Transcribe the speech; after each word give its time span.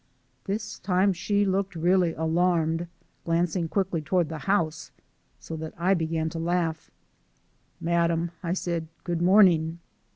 This 0.45 0.79
time 0.79 1.13
she 1.13 1.45
looked 1.45 1.75
really 1.75 2.15
alarmed, 2.15 2.87
glancing 3.23 3.67
quickly 3.67 4.01
toward 4.01 4.29
the 4.29 4.39
house, 4.49 4.89
so 5.39 5.55
that 5.57 5.75
I 5.77 5.93
began 5.93 6.27
to 6.29 6.39
laugh. 6.39 6.89
"Madam," 7.79 8.31
I 8.41 8.53
said, 8.53 8.87
"good 9.03 9.21
morning!" 9.21 9.77